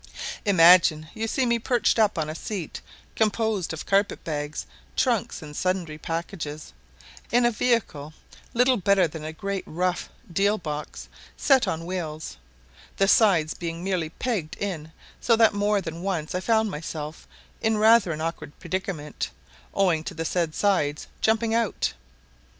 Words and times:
Imagine 0.45 1.09
you 1.13 1.27
see 1.27 1.45
me 1.45 1.59
perched 1.59 1.99
up 1.99 2.17
on 2.17 2.27
a 2.27 2.33
seat 2.33 2.81
composed 3.15 3.71
of 3.71 3.85
carpet 3.85 4.23
bags, 4.23 4.65
trunks, 4.95 5.43
and 5.43 5.55
sundry 5.55 5.99
packages, 5.99 6.73
in 7.31 7.45
a 7.45 7.51
vehicle 7.51 8.11
little 8.55 8.77
better 8.77 9.07
than 9.07 9.23
a 9.23 9.31
great 9.31 9.61
rough 9.67 10.09
deal 10.33 10.57
box 10.57 11.07
set 11.37 11.67
on 11.67 11.85
wheels, 11.85 12.37
the 12.97 13.07
sides 13.07 13.53
being 13.53 13.83
merely 13.83 14.09
pegged 14.09 14.57
in 14.57 14.91
so 15.19 15.35
that 15.35 15.53
more 15.53 15.81
than 15.81 16.01
once 16.01 16.33
I 16.33 16.39
found 16.39 16.71
myself 16.71 17.27
in 17.61 17.77
rather 17.77 18.11
an 18.11 18.21
awkward 18.21 18.57
predicament, 18.59 19.29
owing 19.71 20.03
to 20.05 20.15
the 20.15 20.25
said 20.25 20.55
sides 20.55 21.05
jumping 21.21 21.53
out. 21.53 21.93